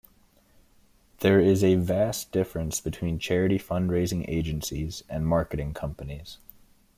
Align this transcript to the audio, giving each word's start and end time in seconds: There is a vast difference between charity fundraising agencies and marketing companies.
There 1.19 1.39
is 1.39 1.63
a 1.63 1.75
vast 1.75 2.31
difference 2.31 2.81
between 2.81 3.19
charity 3.19 3.59
fundraising 3.59 4.25
agencies 4.27 5.03
and 5.07 5.27
marketing 5.27 5.75
companies. 5.75 6.39